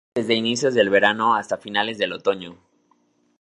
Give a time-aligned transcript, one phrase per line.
[0.01, 2.57] Florecen desde inicios del verano hasta finales del otoño.